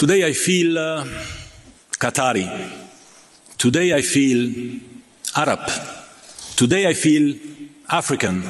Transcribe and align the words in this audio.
Today 0.00 0.24
I 0.24 0.32
feel 0.32 0.78
uh, 0.78 1.04
Qatari. 1.98 2.48
Today 3.58 3.92
I 3.92 4.00
feel 4.00 4.80
Arab. 5.36 5.60
Today 6.56 6.86
I 6.86 6.94
feel 6.94 7.36
African. 7.86 8.42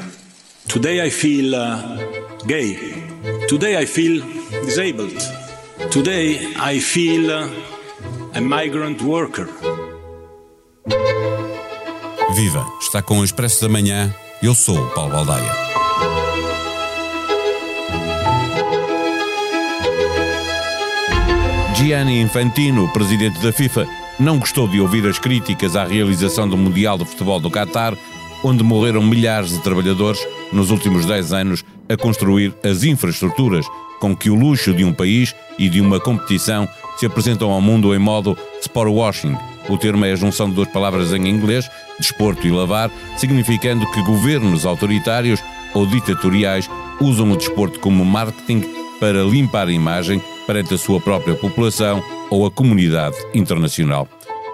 Today 0.68 1.00
I 1.02 1.10
feel 1.10 1.56
uh, 1.56 1.96
gay. 2.46 2.78
Today 3.48 3.76
I 3.76 3.84
feel 3.84 4.22
disabled. 4.64 5.20
Today 5.90 6.54
I 6.54 6.78
feel 6.78 7.28
uh, 7.32 7.48
a 8.32 8.40
migrant 8.40 9.02
worker. 9.02 9.48
Viva! 12.36 12.64
Está 12.80 13.02
com 13.02 13.18
o 13.18 13.24
Expresso 13.24 13.62
da 13.62 13.68
Manhã. 13.68 14.14
Eu 14.40 14.54
sou 14.54 14.78
o 14.78 14.90
Paulo 14.90 15.10
Baldaia. 15.10 15.69
Gianni 21.80 22.20
Infantino, 22.20 22.92
presidente 22.92 23.40
da 23.40 23.50
FIFA, 23.50 23.88
não 24.18 24.38
gostou 24.38 24.68
de 24.68 24.78
ouvir 24.78 25.06
as 25.06 25.18
críticas 25.18 25.74
à 25.74 25.84
realização 25.84 26.46
do 26.46 26.54
Mundial 26.54 26.98
de 26.98 27.06
Futebol 27.06 27.40
do 27.40 27.50
Qatar, 27.50 27.96
onde 28.44 28.62
morreram 28.62 29.02
milhares 29.02 29.48
de 29.48 29.62
trabalhadores 29.62 30.20
nos 30.52 30.70
últimos 30.70 31.06
10 31.06 31.32
anos 31.32 31.64
a 31.88 31.96
construir 31.96 32.54
as 32.62 32.84
infraestruturas 32.84 33.64
com 33.98 34.14
que 34.14 34.28
o 34.28 34.34
luxo 34.34 34.74
de 34.74 34.84
um 34.84 34.92
país 34.92 35.34
e 35.58 35.70
de 35.70 35.80
uma 35.80 35.98
competição 35.98 36.68
se 36.98 37.06
apresentam 37.06 37.50
ao 37.50 37.62
mundo 37.62 37.94
em 37.94 37.98
modo 37.98 38.36
sport 38.60 38.92
washing. 38.92 39.34
O 39.66 39.78
termo 39.78 40.04
é 40.04 40.12
a 40.12 40.16
junção 40.16 40.50
de 40.50 40.56
duas 40.56 40.68
palavras 40.68 41.14
em 41.14 41.28
inglês, 41.28 41.66
desporto 41.98 42.46
e 42.46 42.50
lavar, 42.50 42.90
significando 43.16 43.90
que 43.90 44.02
governos 44.02 44.66
autoritários 44.66 45.42
ou 45.72 45.86
ditatoriais 45.86 46.68
usam 47.00 47.32
o 47.32 47.36
desporto 47.38 47.80
como 47.80 48.04
marketing 48.04 48.64
para 49.00 49.22
limpar 49.22 49.66
a 49.68 49.72
imagem 49.72 50.22
perante 50.50 50.74
a 50.74 50.78
sua 50.78 51.00
própria 51.00 51.36
população 51.36 52.02
ou 52.28 52.44
a 52.44 52.50
comunidade 52.50 53.16
internacional. 53.32 54.08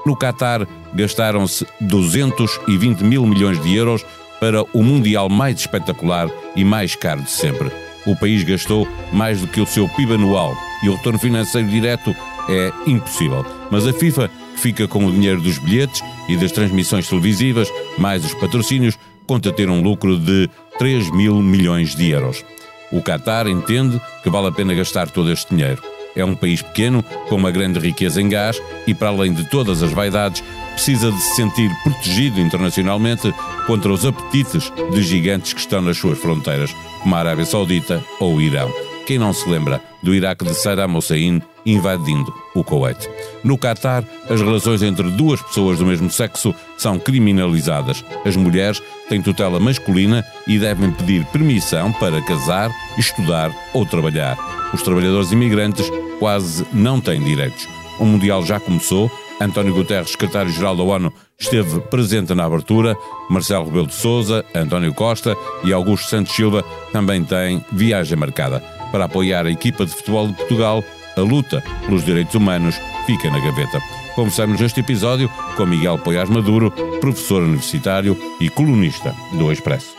No 0.05 0.15
Qatar, 0.15 0.69
gastaram-se 0.93 1.67
220 1.81 3.01
mil 3.03 3.25
milhões 3.25 3.59
de 3.63 3.75
euros 3.75 4.05
para 4.39 4.63
o 4.77 4.83
Mundial 4.83 5.31
mais 5.31 5.59
espetacular 5.59 6.29
e 6.55 6.63
mais 6.67 6.95
caro 6.95 7.23
de 7.23 7.31
sempre. 7.31 7.73
O 8.07 8.15
país 8.15 8.45
gastou 8.45 8.87
mais 9.11 9.41
do 9.41 9.47
que 9.47 9.59
o 9.59 9.67
seu 9.67 9.89
PIB 9.89 10.17
anual 10.17 10.55
e 10.85 10.91
o 10.91 10.97
retorno 10.97 11.19
financeiro 11.19 11.67
direto 11.67 12.15
é 12.47 12.71
impossível. 12.87 13.47
Mas 13.71 13.87
a 13.87 13.93
FIFA, 13.95 14.31
fica 14.57 14.87
com 14.87 15.07
o 15.07 15.11
dinheiro 15.11 15.41
dos 15.41 15.57
bilhetes 15.57 16.03
e 16.29 16.37
das 16.37 16.53
transmissões 16.53 17.09
televisivas, 17.09 17.73
mais 17.97 18.23
os 18.23 18.35
patrocínios, 18.35 18.99
conta 19.27 19.51
ter 19.51 19.71
um 19.71 19.81
lucro 19.81 20.19
de 20.19 20.51
3 20.79 21.11
mil 21.13 21.37
milhões 21.37 21.97
de 21.97 22.11
euros. 22.11 22.45
O 22.91 23.03
Qatar 23.03 23.47
entende 23.47 24.01
que 24.23 24.31
vale 24.31 24.49
a 24.49 24.53
pena 24.53 24.75
gastar 24.75 25.11
todo 25.11 25.31
este 25.33 25.55
dinheiro. 25.55 25.83
É 26.15 26.25
um 26.25 26.35
país 26.35 26.63
pequeno, 26.63 27.03
com 27.29 27.37
uma 27.37 27.51
grande 27.51 27.79
riqueza 27.79 28.23
em 28.23 28.29
gás 28.29 28.61
e, 28.87 28.95
para 28.95 29.09
além 29.09 29.35
de 29.35 29.45
todas 29.51 29.83
as 29.83 29.93
vaidades, 29.93 30.43
precisa 30.73 31.13
de 31.13 31.21
se 31.21 31.37
sentir 31.37 31.71
protegido 31.83 32.41
internacionalmente 32.41 33.35
contra 33.67 33.93
os 33.93 34.05
apetites 34.05 34.73
de 34.93 35.03
gigantes 35.03 35.53
que 35.53 35.61
estão 35.61 35.83
nas 35.83 35.99
suas 35.99 36.19
fronteiras, 36.19 36.75
como 37.03 37.15
a 37.15 37.19
Arábia 37.19 37.45
Saudita 37.45 38.03
ou 38.19 38.37
o 38.37 38.41
Irão. 38.41 38.73
Quem 39.07 39.19
não 39.19 39.33
se 39.33 39.49
lembra 39.49 39.83
do 40.07 40.15
Iraque 40.15 40.45
de 40.45 40.55
Saddam 40.55 40.97
Hussein 40.97 41.43
invadindo 41.67 42.33
o 42.55 42.63
Kuwait? 42.63 43.11
No 43.43 43.59
Catar, 43.59 44.05
as 44.31 44.41
relações 44.41 44.81
entre 44.83 45.11
duas 45.11 45.43
pessoas 45.43 45.81
do 45.81 45.85
mesmo 45.85 46.09
sexo 46.09 46.55
são 46.79 46.97
criminalizadas. 46.97 48.05
As 48.25 48.37
mulheres 48.37 48.81
têm 49.09 49.21
tutela 49.21 49.59
masculina 49.59 50.25
e 50.47 50.61
devem 50.61 50.93
pedir 50.93 51.27
permissão 51.27 51.93
para 51.93 52.23
casar, 52.23 52.71
estudar 52.97 53.51
ou 53.75 53.85
trabalhar. 53.85 54.39
Os 54.73 54.81
trabalhadores 54.83 55.33
imigrantes 55.33 55.91
quase 56.21 56.65
não 56.73 57.01
têm 57.01 57.21
direitos. 57.21 57.67
O 57.99 58.05
Mundial 58.05 58.45
já 58.47 58.61
começou. 58.61 59.11
António 59.41 59.75
Guterres, 59.75 60.13
secretário-geral 60.13 60.77
da 60.77 60.83
ONU, 60.83 61.13
esteve 61.39 61.81
presente 61.81 62.33
na 62.33 62.45
abertura. 62.45 62.97
Marcelo 63.29 63.67
Rebelo 63.67 63.89
de 63.89 63.95
Sousa, 63.95 64.45
António 64.55 64.95
Costa 64.95 65.37
e 65.65 65.73
Augusto 65.73 66.09
Santos 66.09 66.35
Silva 66.35 66.65
também 66.93 67.23
têm 67.23 67.63
viagem 67.73 68.17
marcada. 68.17 68.76
Para 68.97 69.05
apoiar 69.05 69.45
a 69.45 69.51
equipa 69.51 69.85
de 69.85 69.93
futebol 69.93 70.27
de 70.27 70.33
Portugal, 70.33 70.83
a 71.19 71.21
luta 71.21 71.63
pelos 71.85 72.03
direitos 72.03 72.35
humanos 72.35 72.77
fica 73.05 73.31
na 73.31 73.39
gaveta. 73.39 73.79
Conversamos 74.15 74.59
neste 74.59 74.81
episódio 74.81 75.31
com 75.55 75.67
Miguel 75.67 75.99
Poiás 75.99 76.31
Maduro, 76.31 76.71
professor 76.99 77.43
universitário 77.43 78.17
e 78.41 78.49
colunista 78.49 79.15
do 79.33 79.53
Expresso. 79.53 79.95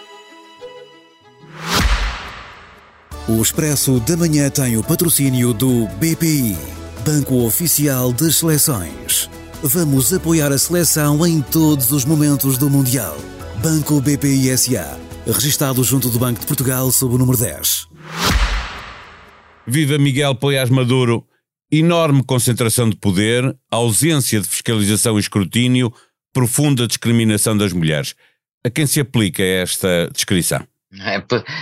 O 3.27 3.39
Expresso 3.39 3.99
da 3.99 4.17
Manhã 4.17 4.49
tem 4.49 4.77
o 4.77 4.83
patrocínio 4.83 5.53
do 5.53 5.87
BPI, 5.99 6.57
Banco 7.05 7.45
Oficial 7.45 8.11
das 8.11 8.37
Seleções. 8.37 9.29
Vamos 9.61 10.11
apoiar 10.11 10.51
a 10.51 10.57
seleção 10.57 11.23
em 11.23 11.39
todos 11.39 11.91
os 11.91 12.03
momentos 12.03 12.57
do 12.57 12.67
Mundial. 12.67 13.15
Banco 13.61 14.01
BPI 14.01 14.57
SA, 14.57 14.97
registado 15.27 15.83
junto 15.83 16.09
do 16.09 16.17
Banco 16.17 16.39
de 16.39 16.47
Portugal 16.47 16.91
sob 16.91 17.13
o 17.13 17.17
número 17.19 17.37
10. 17.37 17.86
Viva 19.69 19.97
Miguel 19.97 20.33
Poiás 20.35 20.69
Maduro! 20.69 21.27
Enorme 21.69 22.23
concentração 22.23 22.89
de 22.89 22.95
poder, 22.95 23.43
ausência 23.69 24.39
de 24.39 24.47
fiscalização 24.47 25.17
e 25.17 25.19
escrutínio, 25.19 25.93
profunda 26.33 26.87
discriminação 26.87 27.57
das 27.57 27.73
mulheres. 27.73 28.15
A 28.65 28.69
quem 28.69 28.85
se 28.85 29.01
aplica 29.01 29.43
esta 29.43 30.09
descrição? 30.13 30.65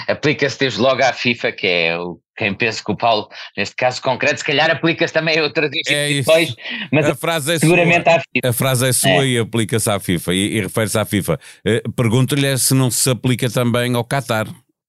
Aplica-se 0.08 0.60
desde 0.60 0.80
logo 0.80 1.02
à 1.04 1.12
FIFA, 1.12 1.52
que 1.52 1.66
é 1.66 1.98
o, 1.98 2.20
quem 2.38 2.54
pensa 2.54 2.84
que 2.86 2.92
o 2.92 2.96
Paulo, 2.96 3.28
neste 3.58 3.76
caso 3.76 4.00
concreto, 4.00 4.38
se 4.38 4.46
calhar 4.46 4.70
aplica-se 4.70 5.12
também 5.12 5.40
a 5.40 5.44
outras 5.44 5.72
é 5.88 6.12
instituições, 6.12 6.50
é 6.52 6.88
mas 6.92 7.08
a 7.08 7.16
frase 7.16 7.54
é 7.54 7.60
seguramente 7.60 8.04
sua. 8.04 8.18
à 8.18 8.20
FIFA. 8.20 8.50
A 8.50 8.54
frase 8.54 8.88
é 8.88 8.94
sua 8.94 9.26
é. 9.26 9.28
e 9.28 9.40
aplica-se 9.40 9.90
à 9.90 10.00
FIFA, 10.00 10.34
e, 10.36 10.58
e 10.58 10.62
refere-se 10.62 11.00
à 11.00 11.06
FIFA. 11.06 11.40
Uh, 11.66 11.92
Pergunto-lhe 11.94 12.56
se 12.60 12.76
não 12.76 12.92
se 12.92 13.10
aplica 13.10 13.50
também 13.50 13.96
ao 13.96 14.06
Qatar. 14.06 14.48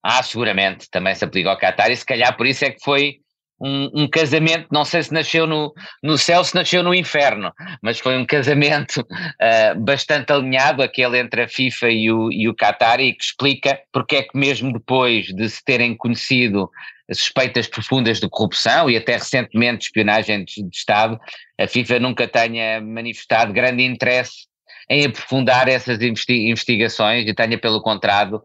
Ah, 0.09 0.23
seguramente, 0.23 0.89
também 0.89 1.13
se 1.13 1.25
aplica 1.25 1.49
ao 1.49 1.57
Qatar, 1.57 1.91
e 1.91 1.97
se 1.97 2.05
calhar 2.05 2.37
por 2.37 2.47
isso 2.47 2.63
é 2.63 2.71
que 2.71 2.81
foi 2.81 3.17
um, 3.59 4.03
um, 4.03 4.09
casamento, 4.09 4.69
não 4.71 4.85
sei 4.85 5.03
se 5.03 5.13
nasceu 5.13 5.45
no, 5.45 5.73
no 6.01 6.17
céu, 6.17 6.41
se 6.45 6.55
nasceu 6.55 6.81
no 6.81 6.95
inferno, 6.95 7.51
mas 7.81 7.99
foi 7.99 8.17
um 8.17 8.25
casamento 8.25 9.01
uh, 9.01 9.77
bastante 9.83 10.31
alinhado, 10.31 10.81
aquele 10.81 11.19
entre 11.19 11.41
a 11.41 11.47
FIFA 11.49 11.89
e 11.89 12.09
o, 12.09 12.31
e 12.31 12.47
o 12.47 12.55
Qatar, 12.55 13.01
e 13.01 13.11
que 13.11 13.21
explica 13.21 13.81
porque 13.91 14.15
é 14.15 14.23
que 14.23 14.37
mesmo 14.37 14.71
depois 14.71 15.25
de 15.25 15.49
se 15.49 15.61
terem 15.61 15.93
conhecido 15.93 16.71
suspeitas 17.11 17.67
profundas 17.67 18.21
de 18.21 18.29
corrupção 18.29 18.89
e 18.89 18.95
até 18.95 19.11
recentemente 19.11 19.87
espionagem 19.87 20.45
de, 20.45 20.63
de 20.63 20.77
Estado, 20.77 21.19
a 21.59 21.67
FIFA 21.67 21.99
nunca 21.99 22.29
tenha 22.29 22.79
manifestado 22.79 23.51
grande 23.51 23.83
interesse 23.83 24.47
em 24.89 25.05
aprofundar 25.05 25.67
essas 25.67 25.99
investigações 26.01 27.27
e 27.27 27.33
tenha 27.33 27.57
pelo 27.57 27.81
contrário, 27.81 28.41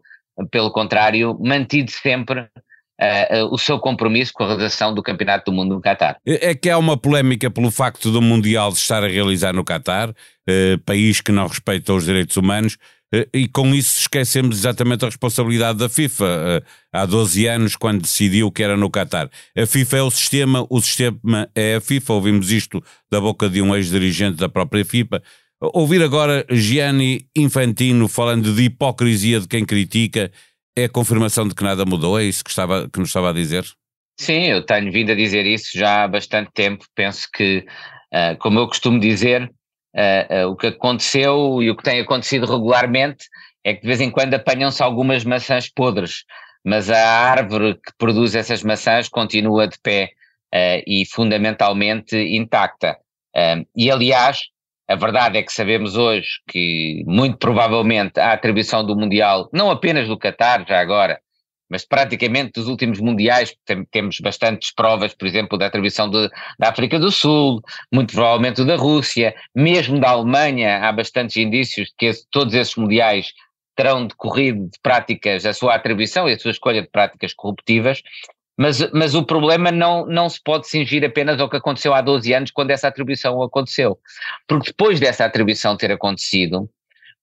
pelo 0.51 0.71
contrário 0.71 1.37
mantido 1.39 1.91
sempre 1.91 2.47
Uh, 3.01 3.45
uh, 3.45 3.53
o 3.53 3.57
seu 3.57 3.79
compromisso 3.79 4.31
com 4.31 4.43
a 4.43 4.47
realização 4.47 4.93
do 4.93 5.01
Campeonato 5.01 5.49
do 5.49 5.55
Mundo 5.55 5.73
no 5.73 5.81
Qatar. 5.81 6.15
É, 6.25 6.51
é 6.51 6.55
que 6.55 6.69
há 6.69 6.77
uma 6.77 6.95
polémica 6.95 7.49
pelo 7.49 7.71
facto 7.71 8.11
do 8.11 8.21
Mundial 8.21 8.69
estar 8.69 9.03
a 9.03 9.07
realizar 9.07 9.51
no 9.51 9.65
Qatar, 9.65 10.11
uh, 10.11 10.77
país 10.85 11.19
que 11.19 11.31
não 11.31 11.47
respeita 11.47 11.91
os 11.91 12.05
direitos 12.05 12.37
humanos, 12.37 12.77
e 13.33 13.47
com 13.47 13.75
isso 13.75 13.99
esquecemos 13.99 14.57
exatamente 14.57 15.05
a 15.05 15.07
responsabilidade 15.07 15.77
da 15.77 15.87
FIFA, 15.87 16.63
há 16.91 17.05
12 17.05 17.45
anos, 17.45 17.75
quando 17.75 18.01
decidiu 18.01 18.51
que 18.51 18.63
era 18.63 18.75
no 18.75 18.89
Qatar. 18.89 19.29
A 19.55 19.67
FIFA 19.67 19.97
é 19.97 20.01
o 20.01 20.09
sistema, 20.09 20.65
o 20.67 20.81
sistema 20.81 21.47
é 21.53 21.75
a 21.75 21.81
FIFA, 21.81 22.13
ouvimos 22.13 22.51
isto 22.51 22.83
da 23.11 23.21
boca 23.21 23.47
de 23.47 23.61
um 23.61 23.75
ex-dirigente 23.75 24.37
da 24.37 24.49
própria 24.49 24.83
FIFA. 24.83 25.21
Ouvir 25.71 26.03
agora 26.03 26.45
Gianni 26.49 27.25
Infantino 27.33 28.09
falando 28.09 28.53
de 28.53 28.63
hipocrisia 28.63 29.39
de 29.39 29.47
quem 29.47 29.65
critica 29.65 30.29
é 30.77 30.85
a 30.85 30.89
confirmação 30.89 31.47
de 31.47 31.55
que 31.55 31.63
nada 31.63 31.85
mudou? 31.85 32.19
É 32.19 32.23
isso 32.25 32.43
que, 32.43 32.49
estava, 32.49 32.89
que 32.89 32.99
nos 32.99 33.07
estava 33.07 33.29
a 33.29 33.33
dizer? 33.33 33.63
Sim, 34.19 34.43
eu 34.47 34.65
tenho 34.65 34.91
vindo 34.91 35.13
a 35.13 35.15
dizer 35.15 35.45
isso 35.45 35.69
já 35.73 36.03
há 36.03 36.07
bastante 36.07 36.51
tempo. 36.53 36.85
Penso 36.93 37.29
que, 37.33 37.65
uh, 38.13 38.37
como 38.39 38.59
eu 38.59 38.67
costumo 38.67 38.99
dizer, 38.99 39.43
uh, 39.95 40.47
uh, 40.47 40.49
o 40.49 40.57
que 40.57 40.67
aconteceu 40.67 41.63
e 41.63 41.69
o 41.69 41.77
que 41.77 41.83
tem 41.83 42.01
acontecido 42.01 42.45
regularmente 42.45 43.25
é 43.63 43.73
que 43.73 43.81
de 43.81 43.87
vez 43.87 44.01
em 44.01 44.11
quando 44.11 44.33
apanham-se 44.33 44.83
algumas 44.83 45.23
maçãs 45.23 45.69
podres, 45.69 46.25
mas 46.65 46.89
a 46.89 46.99
árvore 46.99 47.75
que 47.75 47.93
produz 47.97 48.35
essas 48.35 48.63
maçãs 48.63 49.07
continua 49.07 49.65
de 49.65 49.77
pé 49.81 50.09
e 50.85 51.03
fundamentalmente 51.09 52.15
intacta. 52.15 52.97
e 53.75 53.89
aliás, 53.89 54.41
a 54.93 54.95
verdade 54.95 55.37
é 55.39 55.43
que 55.43 55.51
sabemos 55.51 55.97
hoje 55.97 56.39
que, 56.47 57.03
muito 57.07 57.37
provavelmente, 57.37 58.19
a 58.19 58.33
atribuição 58.33 58.85
do 58.85 58.95
Mundial, 58.95 59.49
não 59.51 59.71
apenas 59.71 60.07
do 60.07 60.17
Qatar, 60.17 60.65
já 60.67 60.79
agora, 60.79 61.19
mas 61.67 61.83
praticamente 61.83 62.51
dos 62.53 62.67
últimos 62.67 62.99
mundiais, 62.99 63.55
tem, 63.65 63.83
temos 63.85 64.19
bastantes 64.19 64.71
provas, 64.71 65.15
por 65.15 65.27
exemplo, 65.27 65.57
da 65.57 65.65
atribuição 65.65 66.07
de, 66.07 66.29
da 66.59 66.69
África 66.69 66.99
do 66.99 67.11
Sul, 67.11 67.59
muito 67.91 68.13
provavelmente 68.13 68.63
da 68.63 68.75
Rússia, 68.75 69.33
mesmo 69.55 69.99
da 69.99 70.11
Alemanha, 70.11 70.87
há 70.87 70.91
bastantes 70.91 71.37
indícios 71.37 71.87
de 71.87 71.95
que 71.97 72.05
esse, 72.05 72.27
todos 72.29 72.53
esses 72.53 72.75
mundiais 72.75 73.33
terão 73.75 74.05
decorrido 74.05 74.65
de 74.65 74.79
práticas, 74.83 75.43
a 75.47 75.53
sua 75.53 75.73
atribuição 75.73 76.29
e 76.29 76.33
a 76.33 76.39
sua 76.39 76.51
escolha 76.51 76.83
de 76.83 76.89
práticas 76.89 77.33
corruptivas. 77.33 78.03
Mas, 78.57 78.91
mas 78.91 79.15
o 79.15 79.25
problema 79.25 79.71
não, 79.71 80.05
não 80.05 80.29
se 80.29 80.39
pode 80.41 80.67
cingir 80.67 81.03
apenas 81.03 81.39
ao 81.39 81.49
que 81.49 81.57
aconteceu 81.57 81.93
há 81.93 82.01
12 82.01 82.33
anos, 82.33 82.51
quando 82.51 82.71
essa 82.71 82.87
atribuição 82.87 83.41
aconteceu. 83.41 83.99
Porque 84.47 84.69
depois 84.69 84.99
dessa 84.99 85.25
atribuição 85.25 85.75
ter 85.75 85.91
acontecido, 85.91 86.69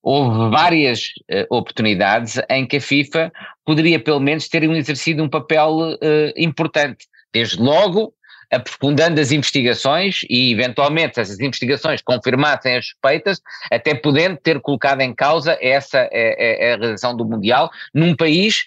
houve 0.02 0.50
várias 0.50 1.08
uh, 1.30 1.46
oportunidades 1.50 2.40
em 2.48 2.66
que 2.66 2.78
a 2.78 2.80
FIFA 2.80 3.32
poderia 3.64 4.00
pelo 4.00 4.20
menos 4.20 4.48
ter 4.48 4.64
exercido 4.64 5.22
um 5.22 5.28
papel 5.28 5.70
uh, 5.70 5.96
importante. 6.36 7.06
Desde 7.32 7.62
logo, 7.62 8.12
aprofundando 8.50 9.20
as 9.20 9.30
investigações 9.30 10.22
e, 10.28 10.50
eventualmente, 10.52 11.20
essas 11.20 11.38
investigações 11.38 12.02
confirmassem 12.02 12.76
as 12.76 12.86
suspeitas, 12.86 13.40
até 13.70 13.94
podendo 13.94 14.36
ter 14.36 14.60
colocado 14.60 15.00
em 15.02 15.14
causa 15.14 15.56
essa 15.60 16.08
é 16.10 16.72
a 16.72 16.76
realização 16.76 17.16
do 17.16 17.24
Mundial 17.24 17.70
num 17.94 18.16
país 18.16 18.64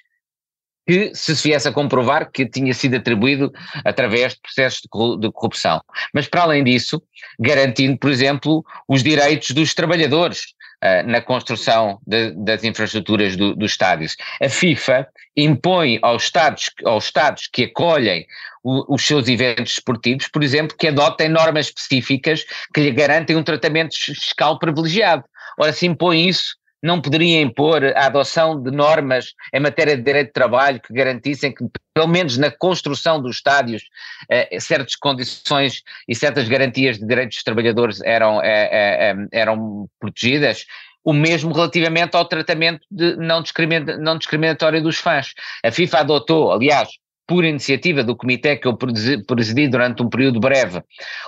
que 0.86 1.12
se 1.14 1.34
viesse 1.34 1.68
a 1.68 1.72
comprovar 1.72 2.30
que 2.32 2.46
tinha 2.46 2.74
sido 2.74 2.98
atribuído 2.98 3.52
através 3.86 4.34
de 4.34 4.42
processos 4.42 4.82
de 5.20 5.32
corrupção. 5.32 5.82
Mas, 6.14 6.28
para 6.28 6.44
além 6.44 6.64
disso, 6.64 7.02
garantindo, 7.40 7.98
por 7.98 8.12
exemplo, 8.12 8.64
os 8.88 9.02
direitos 9.02 9.52
dos 9.52 9.74
trabalhadores 9.74 10.54
uh, 10.84 11.08
na 11.08 11.22
construção 11.22 12.00
de, 12.06 12.32
das 12.32 12.64
infraestruturas 12.64 13.36
do, 13.38 13.56
dos 13.56 13.72
estádios. 13.72 14.18
A 14.42 14.50
FIFA 14.50 15.08
impõe 15.36 16.00
aos 16.02 16.24
Estados, 16.24 16.70
aos 16.86 17.06
estados 17.06 17.48
que 17.52 17.64
acolhem 17.64 18.26
o, 18.64 18.94
os 18.94 19.06
seus 19.06 19.28
eventos 19.28 19.74
esportivos, 19.74 20.28
por 20.28 20.44
exemplo, 20.44 20.76
que 20.78 20.88
adotem 20.88 21.30
normas 21.30 21.68
específicas 21.68 22.46
que 22.74 22.82
lhe 22.82 22.92
garantem 22.92 23.36
um 23.36 23.44
tratamento 23.44 23.96
fiscal 23.96 24.60
privilegiado. 24.60 25.24
Ora, 25.58 25.72
se 25.72 25.86
impõe 25.86 26.28
isso 26.28 26.56
não 26.84 27.00
poderia 27.02 27.42
impor 27.42 27.82
a 27.96 28.08
adoção 28.08 28.62
de 28.62 28.70
normas 28.70 29.34
em 29.54 29.60
matéria 29.62 29.96
de 29.96 30.04
direito 30.04 30.28
de 30.28 30.34
trabalho 30.34 30.82
que 30.82 30.94
garantissem 30.94 31.54
que, 31.54 31.64
pelo 31.94 32.08
menos 32.10 32.38
na 32.38 32.52
construção 32.52 33.22
dos 33.22 33.38
estádios, 33.38 33.84
eh, 34.30 34.60
certas 34.60 34.98
condições 34.98 35.82
e 36.10 36.14
certas 36.14 36.50
garantias 36.50 37.00
de 37.00 37.08
direitos 37.08 37.38
dos 37.38 37.44
trabalhadores 37.44 38.02
eram, 38.02 38.42
eh, 38.44 38.70
eh, 38.72 39.16
eram 39.32 39.88
protegidas. 39.98 40.66
O 41.06 41.14
mesmo 41.14 41.54
relativamente 41.54 42.18
ao 42.18 42.26
tratamento 42.26 42.86
de 42.92 43.16
não 43.16 43.42
discriminatório 43.42 44.84
dos 44.84 44.98
fãs. 44.98 45.34
A 45.64 45.72
FIFA 45.72 46.00
adotou, 46.00 46.52
aliás, 46.52 46.90
por 47.28 47.46
iniciativa 47.46 48.04
do 48.04 48.16
comitê 48.16 48.58
que 48.58 48.68
eu 48.68 48.78
presidi 49.26 49.68
durante 49.68 50.04
um 50.04 50.10
período 50.10 50.40
breve, 50.40 50.82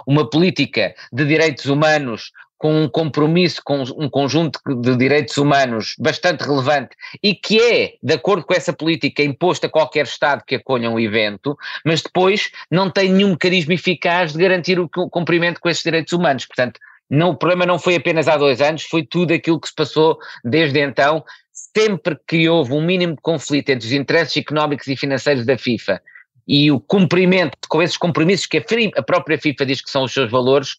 uma 0.05 0.29
política 0.29 0.93
de 1.11 1.25
direitos 1.25 1.65
humanos 1.65 2.31
com 2.65 2.81
um 2.81 2.89
compromisso 2.89 3.61
com 3.63 3.83
um 3.95 4.09
conjunto 4.09 4.59
de 4.81 4.97
direitos 4.97 5.37
humanos 5.37 5.93
bastante 5.99 6.41
relevante 6.41 6.95
e 7.21 7.35
que 7.35 7.61
é, 7.61 7.93
de 8.01 8.13
acordo 8.15 8.43
com 8.43 8.55
essa 8.55 8.73
política, 8.73 9.21
imposto 9.21 9.67
a 9.67 9.69
qualquer 9.69 10.05
Estado 10.05 10.41
que 10.43 10.55
acolha 10.55 10.89
um 10.89 10.99
evento, 10.99 11.55
mas 11.85 12.01
depois 12.01 12.49
não 12.71 12.89
tem 12.89 13.11
nenhum 13.11 13.29
mecanismo 13.33 13.71
eficaz 13.71 14.33
de 14.33 14.39
garantir 14.39 14.79
o 14.79 14.89
cumprimento 14.89 15.61
com 15.61 15.69
esses 15.69 15.83
direitos 15.83 16.11
humanos. 16.11 16.47
Portanto, 16.47 16.79
não, 17.07 17.29
o 17.29 17.37
problema 17.37 17.67
não 17.67 17.77
foi 17.77 17.97
apenas 17.97 18.27
há 18.27 18.35
dois 18.35 18.59
anos, 18.59 18.81
foi 18.81 19.05
tudo 19.05 19.31
aquilo 19.31 19.61
que 19.61 19.67
se 19.67 19.75
passou 19.75 20.17
desde 20.43 20.79
então. 20.79 21.23
Sempre 21.53 22.17
que 22.27 22.49
houve 22.49 22.73
um 22.73 22.81
mínimo 22.81 23.13
de 23.15 23.21
conflito 23.21 23.69
entre 23.69 23.85
os 23.85 23.93
interesses 23.93 24.37
económicos 24.37 24.87
e 24.87 24.97
financeiros 24.97 25.45
da 25.45 25.55
FIFA 25.55 26.01
e 26.47 26.71
o 26.71 26.79
cumprimento 26.79 27.57
com 27.69 27.81
esses 27.81 27.97
compromissos 27.97 28.47
que 28.47 28.57
a 28.95 29.03
própria 29.03 29.37
FIFA 29.37 29.65
diz 29.67 29.81
que 29.81 29.89
são 29.91 30.03
os 30.03 30.13
seus 30.13 30.31
valores, 30.31 30.77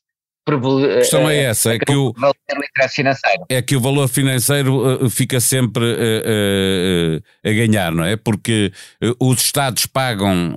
a 0.54 0.98
questão 0.98 1.28
é 1.28 1.42
essa, 1.42 1.74
é 1.74 1.78
que 1.78 1.92
o, 1.92 2.14
é 3.48 3.60
que 3.60 3.74
o 3.74 3.80
valor 3.80 4.06
financeiro 4.06 5.04
uh, 5.04 5.10
fica 5.10 5.40
sempre 5.40 5.84
uh, 5.84 7.18
uh, 7.18 7.22
a 7.44 7.52
ganhar, 7.52 7.90
não 7.90 8.04
é? 8.04 8.16
Porque 8.16 8.72
os 9.18 9.42
Estados 9.42 9.86
pagam 9.86 10.54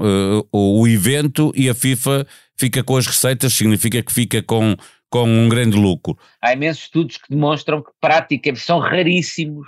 o 0.51 0.87
evento 0.87 1.51
e 1.55 1.67
a 1.69 1.73
FIFA 1.73 2.27
fica 2.55 2.83
com 2.83 2.97
as 2.97 3.07
receitas, 3.07 3.53
significa 3.53 4.03
que 4.03 4.13
fica 4.13 4.43
com, 4.43 4.75
com 5.09 5.23
um 5.23 5.49
grande 5.49 5.75
lucro. 5.75 6.15
Há 6.39 6.53
imensos 6.53 6.83
estudos 6.83 7.17
que 7.17 7.29
demonstram 7.29 7.81
que 7.81 7.89
praticamente 7.99 8.63
são 8.63 8.77
raríssimos 8.77 9.67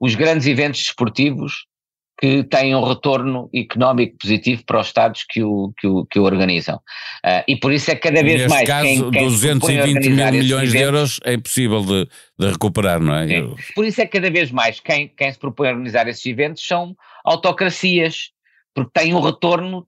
os 0.00 0.14
grandes 0.16 0.46
eventos 0.48 0.82
desportivos 0.82 1.66
que 2.18 2.44
têm 2.44 2.74
um 2.74 2.82
retorno 2.82 3.50
económico 3.54 4.16
positivo 4.18 4.64
para 4.64 4.80
os 4.80 4.86
Estados 4.86 5.24
que 5.28 5.42
o, 5.42 5.72
que 5.76 5.86
o, 5.86 6.06
que 6.06 6.18
o 6.18 6.22
organizam. 6.22 6.76
Uh, 7.24 7.44
e 7.46 7.56
por 7.56 7.72
isso 7.72 7.90
é 7.90 7.94
cada 7.94 8.22
vez 8.22 8.42
Neste 8.42 8.48
mais. 8.48 8.66
Caso, 8.66 8.86
quem, 8.86 9.10
quem 9.10 9.24
220 9.24 10.10
mil 10.10 10.32
milhões 10.32 10.70
de 10.70 10.78
euros 10.78 11.20
é 11.24 11.34
impossível 11.34 11.82
de, 11.82 12.08
de 12.38 12.48
recuperar, 12.50 13.00
não 13.00 13.14
é? 13.14 13.40
Eu... 13.40 13.56
Por 13.74 13.84
isso 13.84 14.00
é 14.00 14.06
que 14.06 14.18
cada 14.18 14.30
vez 14.30 14.50
mais 14.50 14.80
quem, 14.80 15.08
quem 15.08 15.30
se 15.30 15.38
propõe 15.38 15.68
a 15.68 15.72
organizar 15.72 16.08
esses 16.08 16.24
eventos 16.24 16.66
são 16.66 16.96
autocracias, 17.24 18.30
porque 18.74 18.98
têm 18.98 19.14
um 19.14 19.20
retorno 19.20 19.86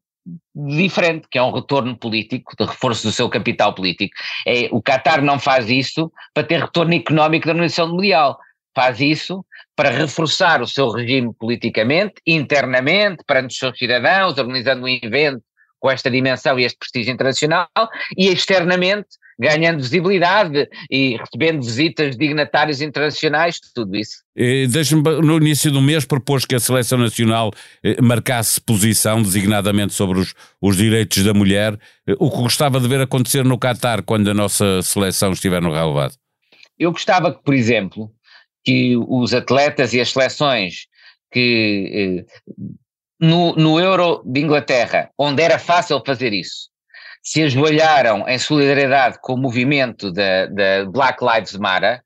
diferente, 0.55 1.27
que 1.31 1.39
é 1.39 1.43
um 1.43 1.53
retorno 1.53 1.97
político, 1.97 2.55
de 2.59 2.67
reforço 2.67 3.07
do 3.07 3.13
seu 3.13 3.29
capital 3.31 3.75
político. 3.75 4.15
É, 4.47 4.69
o 4.71 4.83
Qatar 4.83 5.23
não 5.23 5.39
faz 5.39 5.71
isso 5.71 6.13
para 6.35 6.45
ter 6.45 6.61
retorno 6.61 6.95
económico 6.95 7.47
da 7.47 7.53
organização 7.53 7.89
mundial 7.89 8.39
faz 8.75 9.01
isso 9.01 9.45
para 9.75 9.91
reforçar 9.91 10.61
o 10.63 10.67
seu 10.67 10.91
regime 10.91 11.33
politicamente, 11.39 12.15
internamente, 12.27 13.23
perante 13.27 13.53
os 13.53 13.59
seus 13.59 13.79
cidadãos, 13.79 14.39
organizando 14.39 14.85
um 14.85 14.89
evento 14.89 15.43
com 15.79 15.91
esta 15.91 16.11
dimensão 16.11 16.59
e 16.59 16.65
este 16.65 16.79
prestígio 16.79 17.13
internacional, 17.13 17.69
e 18.17 18.29
externamente 18.29 19.07
ganhando 19.39 19.81
visibilidade 19.81 20.69
e 20.91 21.17
recebendo 21.17 21.63
visitas 21.63 22.17
de 22.17 22.19
dignatários 22.19 22.81
internacionais, 22.81 23.61
tudo 23.73 23.97
isso. 23.97 24.17
Deixa-me, 24.35 25.03
no 25.03 25.37
início 25.37 25.71
do 25.71 25.81
mês, 25.81 26.05
propôs 26.05 26.45
que 26.45 26.57
a 26.57 26.61
Seleção 26.61 26.99
Nacional 26.99 27.53
eh, 27.85 28.01
marcasse 28.03 28.61
posição, 28.61 29.23
designadamente 29.23 29.95
sobre 29.95 30.19
os, 30.19 30.35
os 30.61 30.77
direitos 30.77 31.23
da 31.23 31.33
mulher, 31.33 31.79
eh, 32.07 32.17
o 32.19 32.31
que 32.31 32.39
gostava 32.39 32.81
de 32.81 32.89
ver 32.89 33.01
acontecer 33.01 33.45
no 33.45 33.59
Catar 33.59 34.03
quando 34.03 34.29
a 34.29 34.35
nossa 34.35 34.83
seleção 34.83 35.31
estiver 35.31 35.63
no 35.63 35.73
relevado. 35.73 36.15
Eu 36.77 36.91
gostava 36.91 37.33
que, 37.33 37.43
por 37.43 37.55
exemplo, 37.55 38.11
que 38.69 38.99
os 38.99 39.33
atletas 39.33 39.95
e 39.95 40.01
as 40.01 40.11
seleções 40.11 40.89
que 41.33 42.27
eh, 42.29 42.49
no, 43.19 43.55
no 43.55 43.81
Euro 43.81 44.23
de 44.27 44.41
Inglaterra, 44.41 45.09
onde 45.17 45.43
era 45.43 45.59
fácil 45.59 46.03
fazer 46.05 46.35
isso, 46.35 46.69
se 47.23 47.43
ajoelharam 47.43 48.29
em 48.29 48.39
solidariedade 48.39 49.19
com 49.23 49.33
o 49.33 49.39
movimento 49.39 50.13
da, 50.13 50.45
da 50.49 50.85
Black 50.85 51.25
Lives 51.25 51.57
Matter, 51.57 52.03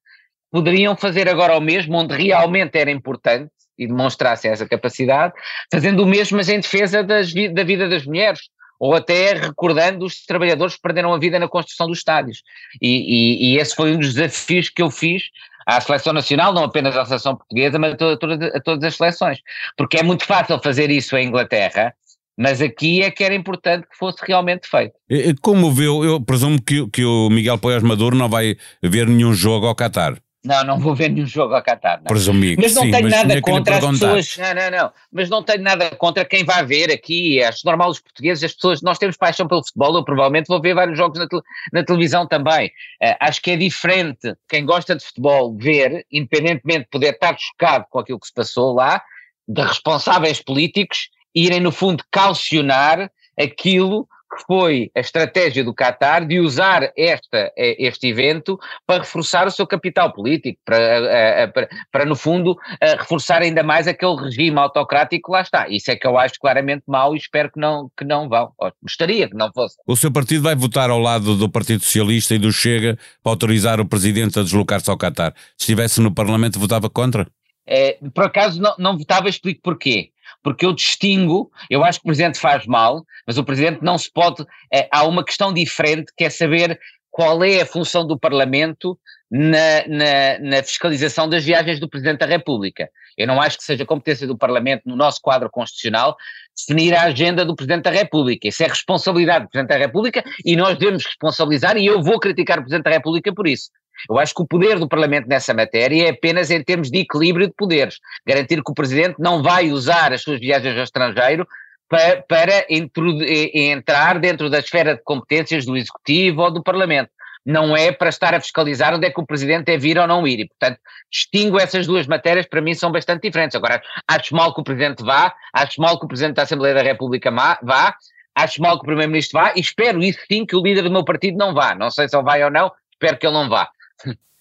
poderiam 0.52 0.96
fazer 0.96 1.28
agora 1.28 1.58
o 1.58 1.60
mesmo, 1.60 1.96
onde 1.96 2.14
realmente 2.14 2.78
era 2.78 2.92
importante 2.92 3.50
e 3.76 3.88
demonstrassem 3.88 4.48
essa 4.48 4.68
capacidade, 4.68 5.34
fazendo 5.68 6.04
o 6.04 6.06
mesmo, 6.06 6.36
mas 6.36 6.48
em 6.48 6.60
defesa 6.60 7.02
das, 7.02 7.34
da 7.34 7.64
vida 7.64 7.88
das 7.88 8.06
mulheres, 8.06 8.38
ou 8.78 8.94
até 8.94 9.32
recordando 9.34 10.04
os 10.04 10.24
trabalhadores 10.24 10.76
que 10.76 10.82
perderam 10.82 11.12
a 11.12 11.18
vida 11.18 11.40
na 11.40 11.48
construção 11.48 11.88
dos 11.88 11.98
estádios. 11.98 12.42
E, 12.80 12.88
e, 12.88 13.52
e 13.54 13.58
esse 13.58 13.74
foi 13.74 13.96
um 13.96 13.98
dos 13.98 14.14
desafios 14.14 14.68
que 14.68 14.82
eu 14.82 14.90
fiz 14.92 15.24
à 15.66 15.80
seleção 15.80 16.12
nacional, 16.12 16.52
não 16.52 16.64
apenas 16.64 16.96
à 16.96 17.04
seleção 17.04 17.36
portuguesa, 17.36 17.78
mas 17.78 17.94
a, 17.94 17.96
toda, 17.96 18.46
a, 18.46 18.60
todas 18.60 18.84
as 18.84 18.96
seleções. 18.96 19.38
Porque 19.76 19.98
é 19.98 20.02
muito 20.02 20.24
fácil 20.24 20.58
fazer 20.62 20.90
isso 20.90 21.16
em 21.16 21.26
Inglaterra, 21.26 21.94
mas 22.36 22.60
aqui 22.60 23.02
é 23.02 23.10
que 23.10 23.22
era 23.22 23.34
importante 23.34 23.86
que 23.88 23.96
fosse 23.96 24.18
realmente 24.26 24.68
feito. 24.68 24.94
Como 25.40 25.70
viu, 25.70 26.04
eu 26.04 26.20
presumo 26.20 26.60
que, 26.60 26.88
que 26.88 27.04
o 27.04 27.28
Miguel 27.30 27.58
Poiás 27.58 27.82
Maduro 27.82 28.16
não 28.16 28.28
vai 28.28 28.56
ver 28.82 29.06
nenhum 29.06 29.34
jogo 29.34 29.66
ao 29.66 29.74
Qatar. 29.74 30.16
Não, 30.44 30.64
não 30.64 30.78
vou 30.80 30.92
ver 30.92 31.08
nenhum 31.08 31.26
jogo 31.26 31.54
ao 31.54 31.62
Qatar. 31.62 31.98
Não. 31.98 32.04
Presumi 32.04 32.56
mas 32.56 32.74
não 32.74 32.82
sim, 32.82 32.90
tenho 32.90 33.08
nada 33.08 33.40
contra 33.40 33.76
as 33.76 33.86
pessoas. 33.86 34.36
Não, 34.36 34.54
não, 34.54 34.70
não. 34.70 34.92
Mas 35.12 35.30
não 35.30 35.42
tenho 35.42 35.62
nada 35.62 35.90
contra 35.90 36.24
quem 36.24 36.44
vai 36.44 36.64
ver 36.66 36.90
aqui. 36.90 37.40
Acho 37.42 37.64
normal 37.64 37.90
os 37.90 38.00
portugueses, 38.00 38.42
as 38.42 38.52
pessoas. 38.52 38.82
Nós 38.82 38.98
temos 38.98 39.16
paixão 39.16 39.46
pelo 39.46 39.64
futebol. 39.64 39.94
Eu 39.94 40.04
provavelmente 40.04 40.48
vou 40.48 40.60
ver 40.60 40.74
vários 40.74 40.98
jogos 40.98 41.18
na, 41.18 41.28
te, 41.28 41.40
na 41.72 41.84
televisão 41.84 42.26
também. 42.26 42.68
Uh, 43.00 43.14
acho 43.20 43.40
que 43.40 43.52
é 43.52 43.56
diferente 43.56 44.34
quem 44.48 44.66
gosta 44.66 44.96
de 44.96 45.04
futebol 45.04 45.56
ver, 45.56 46.04
independentemente 46.10 46.80
de 46.80 46.90
poder 46.90 47.14
estar 47.14 47.36
chocado 47.38 47.86
com 47.88 48.00
aquilo 48.00 48.18
que 48.18 48.26
se 48.26 48.34
passou 48.34 48.74
lá, 48.74 49.00
de 49.46 49.62
responsáveis 49.62 50.42
políticos 50.42 51.08
irem, 51.34 51.60
no 51.60 51.70
fundo, 51.70 52.04
calcionar 52.10 53.10
aquilo 53.38 54.08
que 54.32 54.44
foi 54.46 54.90
a 54.96 55.00
estratégia 55.00 55.62
do 55.62 55.74
Qatar 55.74 56.26
de 56.26 56.40
usar 56.40 56.90
esta, 56.96 57.52
eh, 57.56 57.76
este 57.78 58.08
evento 58.08 58.58
para 58.86 59.02
reforçar 59.02 59.46
o 59.46 59.50
seu 59.50 59.66
capital 59.66 60.12
político, 60.12 60.58
para, 60.64 60.76
eh, 60.78 61.42
eh, 61.42 61.46
para, 61.48 61.68
para, 61.90 62.04
no 62.04 62.16
fundo 62.16 62.56
reforçar 62.98 63.42
ainda 63.42 63.62
mais 63.62 63.86
aquele 63.86 64.16
regime 64.16 64.58
autocrático 64.58 65.30
que 65.30 65.32
lá 65.32 65.42
está. 65.42 65.68
Isso 65.68 65.90
é 65.90 65.96
que 65.96 66.06
eu 66.06 66.18
acho 66.18 66.34
claramente 66.40 66.84
mau 66.86 67.14
e 67.14 67.18
espero 67.18 67.50
que 67.52 67.60
não, 67.60 67.90
que 67.96 68.04
não 68.04 68.28
vão. 68.28 68.52
Gostaria 68.82 69.28
que 69.28 69.36
não 69.36 69.52
fosse. 69.52 69.76
O 69.86 69.96
seu 69.96 70.10
partido 70.10 70.42
vai 70.42 70.54
votar 70.54 70.90
ao 70.90 70.98
lado 70.98 71.36
do 71.36 71.48
Partido 71.48 71.82
Socialista 71.82 72.34
e 72.34 72.38
do 72.38 72.52
Chega 72.52 72.98
para 73.22 73.32
autorizar 73.32 73.80
o 73.80 73.86
presidente 73.86 74.38
a 74.38 74.42
deslocar-se 74.42 74.90
ao 74.90 74.96
Qatar. 74.96 75.32
Se 75.56 75.64
estivesse 75.64 76.00
no 76.00 76.12
Parlamento, 76.12 76.58
votava 76.58 76.88
contra? 76.88 77.26
É, 77.66 77.98
por 78.14 78.24
acaso 78.24 78.60
não, 78.60 78.74
não 78.78 78.98
votava, 78.98 79.28
explico 79.28 79.60
porquê 79.62 80.12
porque 80.42 80.66
eu 80.66 80.72
distingo, 80.72 81.50
eu 81.70 81.84
acho 81.84 82.00
que 82.00 82.04
o 82.04 82.08
Presidente 82.08 82.38
faz 82.38 82.66
mal, 82.66 83.04
mas 83.26 83.38
o 83.38 83.44
Presidente 83.44 83.82
não 83.82 83.96
se 83.96 84.10
pode. 84.10 84.44
É, 84.72 84.88
há 84.90 85.04
uma 85.04 85.24
questão 85.24 85.52
diferente 85.52 86.12
que 86.16 86.24
é 86.24 86.30
saber 86.30 86.78
qual 87.10 87.44
é 87.44 87.60
a 87.60 87.66
função 87.66 88.06
do 88.06 88.18
Parlamento 88.18 88.98
na, 89.30 89.86
na, 89.86 90.38
na, 90.40 90.62
fiscalização 90.62 91.28
das 91.28 91.44
viagens 91.44 91.78
do 91.78 91.88
Presidente 91.88 92.20
da 92.20 92.26
República. 92.26 92.88
Eu 93.16 93.26
não 93.26 93.40
acho 93.40 93.58
que 93.58 93.64
seja 93.64 93.84
competência 93.84 94.26
do 94.26 94.36
Parlamento, 94.36 94.82
no 94.86 94.96
nosso 94.96 95.20
quadro 95.20 95.50
constitucional, 95.50 96.16
definir 96.56 96.94
a 96.94 97.02
agenda 97.02 97.44
do 97.44 97.54
Presidente 97.54 97.84
da 97.84 97.90
República. 97.90 98.48
Isso 98.48 98.62
é 98.62 98.66
responsabilidade 98.66 99.44
do 99.44 99.50
Presidente 99.50 99.70
da 99.70 99.78
República 99.78 100.24
e 100.44 100.56
nós 100.56 100.78
devemos 100.78 101.04
responsabilizar, 101.04 101.76
e 101.76 101.86
eu 101.86 102.02
vou 102.02 102.18
criticar 102.18 102.58
o 102.58 102.62
Presidente 102.62 102.84
da 102.84 102.90
República 102.90 103.32
por 103.32 103.46
isso. 103.46 103.70
Eu 104.08 104.18
acho 104.18 104.34
que 104.34 104.42
o 104.42 104.46
poder 104.46 104.78
do 104.78 104.88
Parlamento 104.88 105.28
nessa 105.28 105.54
matéria 105.54 106.06
é 106.06 106.10
apenas 106.10 106.50
em 106.50 106.62
termos 106.62 106.90
de 106.90 106.98
equilíbrio 107.00 107.46
de 107.46 107.54
poderes. 107.54 107.98
Garantir 108.26 108.62
que 108.62 108.70
o 108.70 108.74
Presidente 108.74 109.16
não 109.18 109.42
vai 109.42 109.70
usar 109.70 110.12
as 110.12 110.22
suas 110.22 110.40
viagens 110.40 110.76
ao 110.76 110.84
estrangeiro 110.84 111.46
para, 111.88 112.22
para 112.22 112.66
entrar 112.68 114.18
dentro 114.18 114.48
da 114.48 114.58
esfera 114.58 114.94
de 114.94 115.02
competências 115.02 115.66
do 115.66 115.76
Executivo 115.76 116.42
ou 116.42 116.50
do 116.50 116.62
Parlamento 116.62 117.10
não 117.44 117.76
é 117.76 117.90
para 117.90 118.08
estar 118.08 118.34
a 118.34 118.40
fiscalizar 118.40 118.94
onde 118.94 119.06
é 119.06 119.10
que 119.10 119.20
o 119.20 119.26
Presidente 119.26 119.70
é 119.70 119.76
vir 119.76 119.98
ou 119.98 120.06
não 120.06 120.26
ir. 120.26 120.40
E, 120.40 120.48
portanto, 120.48 120.78
distingo 121.10 121.58
essas 121.58 121.86
duas 121.86 122.06
matérias, 122.06 122.46
para 122.46 122.60
mim 122.60 122.74
são 122.74 122.92
bastante 122.92 123.22
diferentes. 123.22 123.56
Agora, 123.56 123.82
acho 124.08 124.34
mal 124.34 124.54
que 124.54 124.60
o 124.60 124.64
Presidente 124.64 125.02
vá, 125.02 125.34
acho 125.52 125.80
mal 125.80 125.98
que 125.98 126.04
o 126.04 126.08
Presidente 126.08 126.36
da 126.36 126.42
Assembleia 126.42 126.74
da 126.74 126.82
República 126.82 127.30
vá, 127.30 127.96
acho 128.34 128.62
mal 128.62 128.78
que 128.78 128.84
o 128.84 128.86
Primeiro-Ministro 128.86 129.40
vá, 129.40 129.52
e 129.56 129.60
espero 129.60 130.02
isso 130.02 130.20
sim 130.30 130.46
que 130.46 130.56
o 130.56 130.62
líder 130.62 130.82
do 130.82 130.90
meu 130.90 131.04
partido 131.04 131.36
não 131.36 131.52
vá. 131.52 131.74
Não 131.74 131.90
sei 131.90 132.08
se 132.08 132.16
ele 132.16 132.24
vai 132.24 132.42
ou 132.44 132.50
não, 132.50 132.70
espero 132.92 133.18
que 133.18 133.26
ele 133.26 133.34
não 133.34 133.48
vá. 133.48 133.68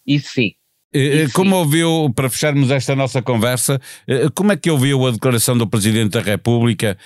Isso 0.06 0.34
sim. 0.34 0.54
Eh, 0.94 1.24
eh, 1.24 1.28
como 1.34 1.56
ouviu, 1.56 2.12
para 2.14 2.30
fecharmos 2.30 2.70
esta 2.70 2.96
nossa 2.96 3.22
conversa, 3.22 3.80
eh, 4.06 4.28
como 4.36 4.52
é 4.52 4.58
que 4.58 4.70
ouviu 4.70 5.08
a 5.08 5.12
declaração 5.12 5.58
do 5.58 5.66
Presidente 5.66 6.12
da 6.12 6.22
República 6.22 6.98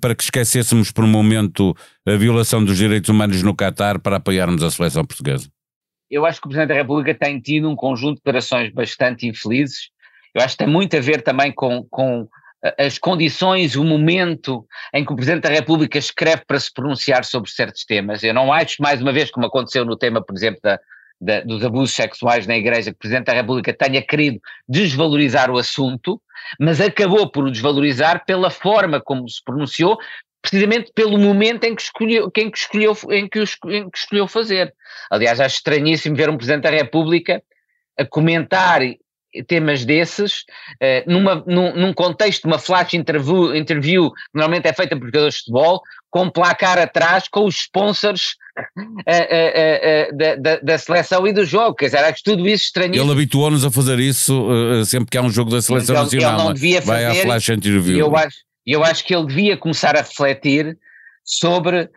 para 0.00 0.14
que 0.14 0.24
esquecêssemos 0.24 0.90
por 0.90 1.04
um 1.04 1.08
momento 1.08 1.76
a 2.06 2.16
violação 2.16 2.64
dos 2.64 2.76
direitos 2.76 3.08
humanos 3.08 3.42
no 3.42 3.54
Catar 3.54 4.00
para 4.00 4.16
apoiarmos 4.16 4.62
a 4.62 4.70
seleção 4.70 5.04
portuguesa? 5.04 5.48
Eu 6.10 6.26
acho 6.26 6.40
que 6.40 6.46
o 6.46 6.50
Presidente 6.50 6.70
da 6.70 6.74
República 6.74 7.14
tem 7.14 7.38
tido 7.38 7.68
um 7.68 7.76
conjunto 7.76 8.14
de 8.14 8.22
declarações 8.24 8.72
bastante 8.72 9.28
infelizes. 9.28 9.90
Eu 10.34 10.42
acho 10.42 10.56
que 10.56 10.64
tem 10.64 10.72
muito 10.72 10.96
a 10.96 11.00
ver 11.00 11.22
também 11.22 11.52
com, 11.52 11.86
com 11.90 12.26
as 12.76 12.98
condições, 12.98 13.76
o 13.76 13.84
momento 13.84 14.66
em 14.92 15.04
que 15.04 15.12
o 15.12 15.16
Presidente 15.16 15.42
da 15.42 15.50
República 15.50 15.98
escreve 15.98 16.42
para 16.44 16.58
se 16.58 16.72
pronunciar 16.72 17.24
sobre 17.24 17.50
certos 17.50 17.84
temas. 17.84 18.24
Eu 18.24 18.34
não 18.34 18.52
acho, 18.52 18.82
mais 18.82 19.00
uma 19.00 19.12
vez, 19.12 19.30
como 19.30 19.46
aconteceu 19.46 19.84
no 19.84 19.96
tema, 19.96 20.24
por 20.24 20.34
exemplo, 20.34 20.60
da, 20.62 20.80
da, 21.20 21.40
dos 21.40 21.64
abusos 21.64 21.94
sexuais 21.94 22.46
na 22.46 22.56
Igreja, 22.56 22.90
que 22.90 22.96
o 22.96 22.98
Presidente 22.98 23.26
da 23.26 23.32
República 23.32 23.72
tenha 23.72 24.02
querido 24.02 24.40
desvalorizar 24.68 25.50
o 25.50 25.58
assunto, 25.58 26.20
mas 26.58 26.80
acabou 26.80 27.30
por 27.30 27.44
o 27.44 27.50
desvalorizar 27.50 28.24
pela 28.24 28.50
forma 28.50 29.00
como 29.00 29.28
se 29.28 29.42
pronunciou, 29.42 29.98
precisamente 30.40 30.92
pelo 30.94 31.18
momento 31.18 31.64
em 31.64 31.74
que 31.74 31.82
escolheu, 31.82 32.30
em 32.36 32.50
que 32.50 32.58
escolheu, 32.58 32.96
em 33.10 33.28
que, 33.28 33.40
em 33.66 33.90
que 33.90 33.98
escolheu 33.98 34.26
fazer. 34.28 34.72
Aliás, 35.10 35.40
acho 35.40 35.56
estranhíssimo 35.56 36.16
ver 36.16 36.30
um 36.30 36.36
Presidente 36.36 36.62
da 36.62 36.70
República 36.70 37.42
a 37.98 38.04
comentar 38.04 38.80
temas 39.46 39.84
desses, 39.84 40.44
uh, 40.82 41.10
numa, 41.10 41.44
num, 41.46 41.74
num, 41.74 41.92
contexto 41.92 42.42
de 42.42 42.48
uma 42.48 42.58
flash 42.58 42.94
interview, 42.94 43.54
interview, 43.54 44.10
que 44.10 44.20
normalmente 44.34 44.66
é 44.66 44.72
feita 44.72 44.96
por 44.96 45.06
jogadores 45.06 45.34
de 45.34 45.40
futebol, 45.40 45.82
com 46.10 46.30
placar 46.30 46.78
atrás 46.78 47.28
com 47.28 47.44
os 47.44 47.56
sponsors 47.60 48.36
uh, 48.58 50.12
uh, 50.12 50.16
da, 50.16 50.34
da, 50.36 50.56
da, 50.60 50.78
seleção 50.78 51.26
e 51.26 51.32
do 51.32 51.44
jogo, 51.44 51.74
quer 51.74 51.86
dizer, 51.86 51.98
acho 51.98 52.22
tudo 52.24 52.46
isso 52.48 52.64
estranho. 52.64 52.94
Ele 52.94 53.12
habituou-nos 53.12 53.64
a 53.64 53.70
fazer 53.70 53.98
isso 53.98 54.48
sempre 54.84 55.10
que 55.10 55.18
há 55.18 55.22
um 55.22 55.30
jogo 55.30 55.50
da 55.50 55.62
seleção 55.62 55.94
ele, 55.94 56.04
nacional. 56.04 56.34
Ele 56.34 56.44
não 56.44 56.52
devia 56.52 56.82
fazer, 56.82 57.04
vai 57.04 57.20
à 57.20 57.22
flash 57.22 57.48
interview. 57.48 57.98
Eu 57.98 58.16
acho, 58.16 58.36
eu 58.66 58.84
acho 58.84 59.04
que 59.04 59.14
ele 59.14 59.26
devia 59.26 59.56
começar 59.56 59.96
a 59.96 60.00
refletir 60.00 60.76
sobre 61.24 61.88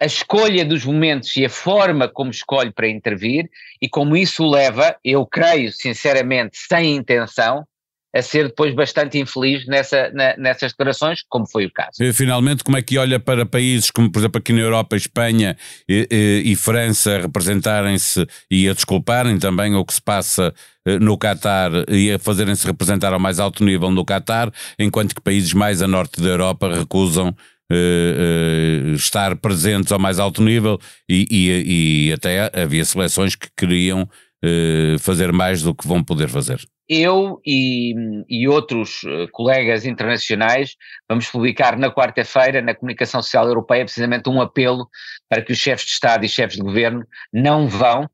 a 0.00 0.06
escolha 0.06 0.64
dos 0.64 0.84
momentos 0.84 1.36
e 1.36 1.44
a 1.44 1.50
forma 1.50 2.08
como 2.08 2.30
escolhe 2.30 2.70
para 2.70 2.88
intervir 2.88 3.48
e 3.82 3.88
como 3.88 4.16
isso 4.16 4.44
o 4.44 4.50
leva, 4.50 4.96
eu 5.04 5.26
creio 5.26 5.72
sinceramente, 5.72 6.56
sem 6.68 6.94
intenção, 6.94 7.66
a 8.14 8.22
ser 8.22 8.46
depois 8.46 8.72
bastante 8.74 9.18
infeliz 9.18 9.66
nessa, 9.66 10.08
na, 10.10 10.36
nessas 10.36 10.72
declarações, 10.72 11.22
como 11.28 11.48
foi 11.50 11.66
o 11.66 11.72
caso. 11.72 11.90
Finalmente, 12.12 12.62
como 12.62 12.76
é 12.76 12.82
que 12.82 12.96
olha 12.96 13.18
para 13.18 13.44
países 13.44 13.90
como, 13.90 14.10
por 14.10 14.20
exemplo, 14.20 14.38
aqui 14.38 14.52
na 14.52 14.60
Europa, 14.60 14.96
Espanha 14.96 15.56
e, 15.88 16.06
e, 16.10 16.52
e 16.52 16.56
França 16.56 17.18
representarem-se 17.18 18.24
e 18.48 18.68
a 18.68 18.72
desculparem 18.72 19.38
também 19.38 19.74
o 19.74 19.84
que 19.84 19.94
se 19.94 20.02
passa 20.02 20.54
eh, 20.86 20.98
no 21.00 21.18
Qatar 21.18 21.72
e 21.88 22.12
a 22.12 22.18
fazerem-se 22.18 22.64
representar 22.66 23.12
ao 23.12 23.18
mais 23.18 23.40
alto 23.40 23.64
nível 23.64 23.90
no 23.90 24.04
Qatar, 24.04 24.52
enquanto 24.78 25.14
que 25.14 25.20
países 25.20 25.52
mais 25.52 25.82
a 25.82 25.88
norte 25.88 26.20
da 26.20 26.28
Europa 26.28 26.72
recusam 26.72 27.34
Uh, 27.72 28.92
uh, 28.92 28.94
estar 28.94 29.34
presentes 29.36 29.90
ao 29.90 29.98
mais 29.98 30.18
alto 30.18 30.42
nível 30.42 30.78
e, 31.08 31.26
e, 31.30 32.08
e 32.08 32.12
até 32.12 32.50
havia 32.52 32.84
seleções 32.84 33.34
que 33.34 33.48
queriam 33.56 34.06
uh, 34.44 34.98
fazer 34.98 35.32
mais 35.32 35.62
do 35.62 35.74
que 35.74 35.86
vão 35.86 36.04
poder 36.04 36.28
fazer. 36.28 36.60
Eu 36.86 37.40
e, 37.46 37.94
e 38.28 38.46
outros 38.46 39.00
colegas 39.32 39.86
internacionais 39.86 40.76
vamos 41.08 41.26
publicar 41.28 41.78
na 41.78 41.90
quarta-feira 41.90 42.60
na 42.60 42.74
Comunicação 42.74 43.22
Social 43.22 43.46
Europeia 43.46 43.84
precisamente 43.84 44.28
um 44.28 44.38
apelo 44.38 44.86
para 45.26 45.40
que 45.40 45.52
os 45.52 45.58
chefes 45.58 45.86
de 45.86 45.92
Estado 45.92 46.26
e 46.26 46.28
chefes 46.28 46.56
de 46.56 46.62
governo 46.62 47.06
não 47.32 47.66
vão 47.66 48.06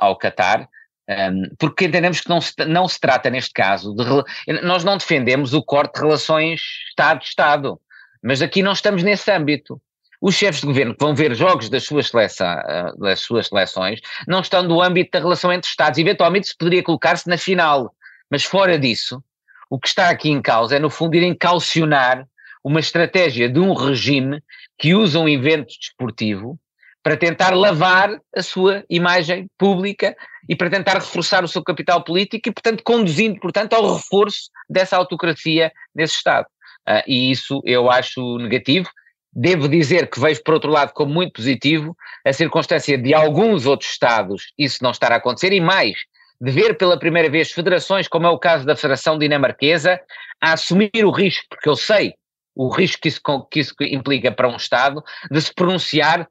ao 0.00 0.18
Qatar, 0.18 0.68
um, 1.08 1.54
porque 1.58 1.86
entendemos 1.86 2.20
que 2.20 2.28
não 2.28 2.40
se, 2.40 2.54
não 2.66 2.86
se 2.86 3.00
trata, 3.00 3.28
neste 3.28 3.52
caso, 3.52 3.94
de. 3.94 4.62
Nós 4.62 4.84
não 4.84 4.96
defendemos 4.96 5.52
o 5.52 5.62
corte 5.62 5.94
de 5.94 6.00
relações 6.00 6.60
Estado-Estado. 6.88 7.80
Mas 8.22 8.40
aqui 8.40 8.62
não 8.62 8.72
estamos 8.72 9.02
nesse 9.02 9.30
âmbito. 9.30 9.80
Os 10.22 10.36
chefes 10.36 10.60
de 10.60 10.68
governo 10.68 10.94
que 10.94 11.04
vão 11.04 11.16
ver 11.16 11.34
jogos 11.34 11.68
das 11.68 11.82
suas, 11.82 12.06
seleção, 12.06 12.46
ah, 12.46 12.92
das 12.96 13.18
suas 13.20 13.48
seleções 13.48 14.00
não 14.28 14.40
estão 14.40 14.62
no 14.62 14.80
âmbito 14.80 15.10
da 15.10 15.18
relação 15.18 15.52
entre 15.52 15.68
Estados. 15.68 15.98
Eventualmente 15.98 16.46
se 16.46 16.56
poderia 16.56 16.80
colocar-se 16.80 17.28
na 17.28 17.36
final. 17.36 17.92
Mas 18.30 18.44
fora 18.44 18.78
disso, 18.78 19.20
o 19.68 19.80
que 19.80 19.88
está 19.88 20.10
aqui 20.10 20.30
em 20.30 20.40
causa 20.40 20.76
é, 20.76 20.78
no 20.78 20.88
fundo, 20.88 21.16
irem 21.16 21.34
calcionar 21.34 22.24
uma 22.62 22.78
estratégia 22.78 23.48
de 23.48 23.58
um 23.58 23.74
regime 23.74 24.40
que 24.78 24.94
usa 24.94 25.18
um 25.18 25.28
evento 25.28 25.74
desportivo 25.76 26.56
para 27.02 27.16
tentar 27.16 27.50
lavar 27.50 28.16
a 28.32 28.42
sua 28.44 28.84
imagem 28.88 29.48
pública 29.58 30.16
e 30.48 30.54
para 30.54 30.70
tentar 30.70 30.94
reforçar 30.94 31.42
o 31.42 31.48
seu 31.48 31.64
capital 31.64 32.04
político 32.04 32.48
e, 32.48 32.52
portanto, 32.52 32.84
conduzindo, 32.84 33.40
portanto, 33.40 33.72
ao 33.72 33.96
reforço 33.96 34.50
dessa 34.70 34.96
autocracia 34.96 35.72
nesse 35.92 36.14
Estado 36.14 36.46
uh, 36.88 37.02
e 37.06 37.30
isso 37.30 37.60
eu 37.64 37.90
acho 37.90 38.38
negativo. 38.38 38.88
Devo 39.32 39.68
dizer 39.68 40.10
que 40.10 40.20
vejo, 40.20 40.42
por 40.42 40.54
outro 40.54 40.70
lado, 40.70 40.92
como 40.92 41.12
muito 41.12 41.32
positivo 41.32 41.96
a 42.24 42.32
circunstância 42.32 42.98
de 42.98 43.14
alguns 43.14 43.64
outros 43.66 43.90
Estados 43.90 44.52
isso 44.58 44.82
não 44.82 44.90
estar 44.90 45.10
a 45.10 45.16
acontecer 45.16 45.52
e 45.52 45.60
mais, 45.60 45.96
de 46.40 46.50
ver 46.50 46.76
pela 46.76 46.98
primeira 46.98 47.30
vez 47.30 47.50
federações, 47.50 48.08
como 48.08 48.26
é 48.26 48.30
o 48.30 48.38
caso 48.38 48.66
da 48.66 48.76
Federação 48.76 49.18
Dinamarquesa, 49.18 50.00
a 50.40 50.52
assumir 50.52 50.90
o 51.04 51.10
risco, 51.10 51.46
porque 51.48 51.68
eu 51.68 51.76
sei 51.76 52.14
o 52.54 52.68
risco 52.68 53.00
que 53.00 53.08
isso, 53.08 53.20
que 53.50 53.60
isso 53.60 53.74
implica 53.80 54.30
para 54.30 54.48
um 54.48 54.56
Estado, 54.56 55.02
de 55.30 55.40
se 55.40 55.54
pronunciar 55.54 56.28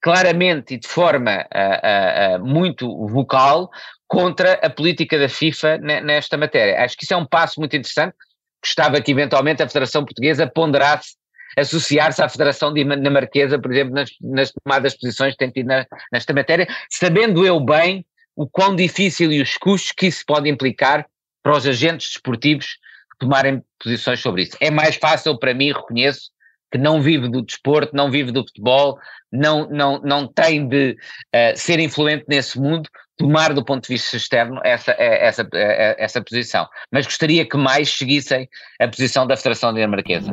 claramente 0.00 0.74
e 0.74 0.78
de 0.78 0.86
forma 0.86 1.46
uh, 1.52 2.36
uh, 2.36 2.46
muito 2.46 2.86
vocal 3.08 3.70
contra 4.06 4.52
a 4.54 4.70
política 4.70 5.18
da 5.18 5.28
FIFA 5.28 5.78
nesta 5.78 6.36
matéria. 6.36 6.84
Acho 6.84 6.96
que 6.96 7.04
isso 7.04 7.14
é 7.14 7.16
um 7.16 7.26
passo 7.26 7.58
muito 7.58 7.74
interessante 7.74 8.14
gostava 8.64 9.00
que 9.02 9.12
eventualmente 9.12 9.62
a 9.62 9.68
Federação 9.68 10.04
Portuguesa 10.04 10.46
ponderasse 10.46 11.16
associar-se 11.56 12.22
à 12.22 12.28
Federação 12.28 12.72
Dinamarquesa, 12.72 13.58
por 13.58 13.72
exemplo, 13.72 13.94
nas, 13.94 14.10
nas 14.20 14.52
tomadas 14.52 14.92
de 14.92 15.00
posições 15.00 15.32
que 15.32 15.38
tem 15.38 15.50
tido 15.50 15.66
na, 15.66 15.86
nesta 16.12 16.32
matéria, 16.32 16.66
sabendo 16.90 17.46
eu 17.46 17.60
bem 17.60 18.04
o 18.36 18.48
quão 18.48 18.74
difícil 18.74 19.32
e 19.32 19.40
os 19.40 19.56
custos 19.56 19.92
que 19.92 20.06
isso 20.06 20.24
pode 20.26 20.48
implicar 20.48 21.06
para 21.42 21.56
os 21.56 21.66
agentes 21.66 22.08
desportivos 22.08 22.78
tomarem 23.18 23.62
posições 23.82 24.20
sobre 24.20 24.42
isso. 24.42 24.56
É 24.60 24.70
mais 24.70 24.96
fácil 24.96 25.38
para 25.38 25.54
mim, 25.54 25.72
reconheço, 25.72 26.30
que 26.72 26.78
não 26.78 27.00
vive 27.00 27.28
do 27.28 27.42
desporto, 27.42 27.94
não 27.94 28.10
vive 28.10 28.32
do 28.32 28.44
futebol, 28.44 28.98
não, 29.30 29.68
não, 29.70 30.00
não 30.00 30.26
tem 30.26 30.66
de 30.66 30.96
uh, 31.34 31.56
ser 31.56 31.78
influente 31.78 32.24
nesse 32.28 32.58
mundo, 32.58 32.88
tomar 33.16 33.52
do 33.52 33.64
ponto 33.64 33.86
de 33.86 33.94
vista 33.94 34.16
externo 34.16 34.60
essa, 34.64 34.92
eh, 34.98 35.26
essa, 35.26 35.48
eh, 35.54 35.96
essa 35.98 36.20
posição. 36.20 36.68
Mas 36.90 37.06
gostaria 37.06 37.48
que 37.48 37.56
mais 37.56 37.88
seguissem 37.90 38.48
a 38.80 38.88
posição 38.88 39.24
da 39.24 39.36
Federação 39.36 39.72
Dinamarquesa. 39.72 40.32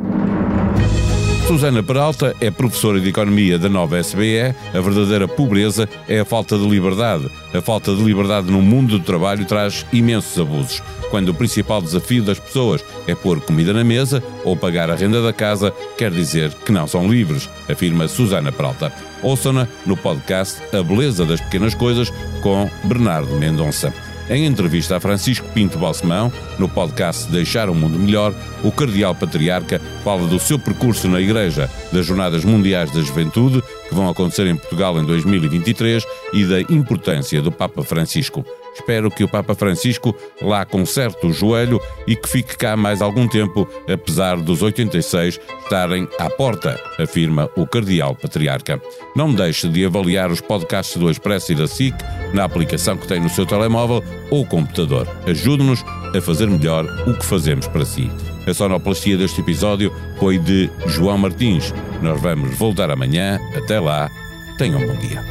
Susana 1.52 1.84
Peralta 1.84 2.34
é 2.40 2.50
professora 2.50 2.98
de 2.98 3.10
Economia 3.10 3.60
da 3.60 3.68
nova 3.68 4.00
SBE. 4.00 4.56
A 4.74 4.80
verdadeira 4.80 5.28
pobreza 5.28 5.88
é 6.08 6.22
a 6.22 6.24
falta 6.24 6.58
de 6.58 6.66
liberdade. 6.66 7.30
A 7.54 7.60
falta 7.60 7.94
de 7.94 8.02
liberdade 8.02 8.50
no 8.50 8.62
mundo 8.62 8.98
do 8.98 9.04
trabalho 9.04 9.44
traz 9.44 9.86
imensos 9.92 10.40
abusos. 10.40 10.82
Quando 11.10 11.28
o 11.28 11.34
principal 11.34 11.82
desafio 11.82 12.24
das 12.24 12.40
pessoas 12.40 12.86
é 13.06 13.14
pôr 13.14 13.42
comida 13.42 13.74
na 13.74 13.84
mesa 13.84 14.24
ou 14.46 14.56
pagar 14.56 14.90
a 14.90 14.96
renda 14.96 15.22
da 15.22 15.34
casa, 15.34 15.74
quer 15.98 16.10
dizer 16.10 16.54
que 16.54 16.72
não 16.72 16.88
são 16.88 17.12
livres, 17.12 17.50
afirma 17.70 18.08
Susana 18.08 18.54
Peralta. 18.54 18.90
Ouçam-na 19.22 19.68
no 19.86 19.98
podcast 19.98 20.62
A 20.74 20.82
Beleza 20.82 21.26
das 21.26 21.42
Pequenas 21.42 21.76
Coisas 21.76 22.10
com 22.42 22.70
Bernardo 22.86 23.36
Mendonça. 23.36 23.94
Em 24.30 24.46
entrevista 24.46 24.98
a 24.98 25.00
Francisco 25.00 25.48
Pinto 25.54 25.78
Balsemão, 25.78 26.32
no 26.58 26.70
podcast 26.70 27.30
Deixar 27.32 27.70
o 27.70 27.76
Mundo 27.76 28.00
Melhor, 28.00 28.34
o 28.64 28.72
Cardeal 28.72 29.14
Patriarca 29.14 29.82
fala 30.04 30.28
do 30.28 30.40
seu 30.40 30.58
percurso 30.58 31.08
na 31.08 31.20
Igreja, 31.20 31.70
das 31.92 32.06
Jornadas 32.06 32.46
Mundiais 32.46 32.92
da 32.92 33.02
Juventude, 33.02 33.62
que 33.92 33.96
vão 33.96 34.10
acontecer 34.10 34.48
em 34.48 34.56
Portugal 34.56 34.98
em 34.98 35.04
2023 35.04 36.06
e 36.32 36.46
da 36.46 36.62
importância 36.62 37.42
do 37.42 37.52
Papa 37.52 37.84
Francisco. 37.84 38.46
Espero 38.74 39.12
que 39.12 39.22
o 39.22 39.28
Papa 39.28 39.54
Francisco 39.54 40.16
lá 40.42 40.64
conserte 40.64 41.28
o 41.28 41.34
joelho 41.34 41.78
e 42.08 42.16
que 42.16 42.30
fique 42.30 42.58
cá 42.58 42.78
mais 42.78 43.02
algum 43.02 43.28
tempo, 43.28 43.68
apesar 43.92 44.38
dos 44.38 44.62
86 44.62 45.42
estarem 45.64 46.08
à 46.18 46.30
porta, 46.30 46.80
afirma 46.98 47.50
o 47.58 47.68
Cardeal 47.68 48.16
Patriarca. 48.16 48.82
Não 49.14 49.34
deixe 49.34 49.68
de 49.68 49.86
avaliar 49.86 50.32
os 50.32 50.40
podcasts 50.40 50.96
do 50.96 51.12
Expresso 51.12 51.52
e 51.52 51.56
da 51.56 51.68
SIC 51.68 51.94
na 52.34 52.46
aplicação 52.46 52.96
que 52.96 53.08
tem 53.08 53.20
no 53.20 53.30
seu 53.30 53.46
telemóvel 53.46 54.02
ou 54.30 54.46
computador. 54.46 55.06
Ajude-nos 55.28 55.84
a 56.16 56.22
fazer 56.22 56.48
melhor 56.48 56.86
o 57.06 57.14
que 57.14 57.26
fazemos 57.26 57.68
para 57.68 57.84
si. 57.84 58.10
A 58.52 58.54
sonoplastia 58.54 59.18
deste 59.18 59.40
episódio 59.40 59.94
foi 60.20 60.38
de 60.38 60.70
João 60.86 61.18
Martins. 61.18 61.74
Nós 62.02 62.20
vamos 62.20 62.58
voltar 62.58 62.92
amanhã. 62.92 63.40
Até 63.56 63.80
lá, 63.80 64.10
tenham 64.58 64.78
um 64.78 64.88
bom 64.88 65.00
dia. 65.00 65.24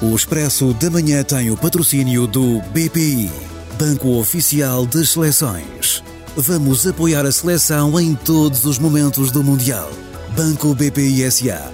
O 0.00 0.14
Expresso 0.14 0.72
da 0.74 0.88
Manhã 0.88 1.24
tem 1.24 1.50
o 1.50 1.56
patrocínio 1.56 2.28
do 2.28 2.60
BPI, 2.72 3.32
Banco 3.76 4.20
Oficial 4.20 4.86
das 4.86 5.10
Seleções. 5.10 6.00
Vamos 6.36 6.86
apoiar 6.86 7.26
a 7.26 7.32
seleção 7.32 7.98
em 7.98 8.14
todos 8.14 8.64
os 8.66 8.78
momentos 8.78 9.32
do 9.32 9.42
Mundial. 9.42 9.90
Banco 10.36 10.72
BPI 10.76 11.28
SA, 11.28 11.73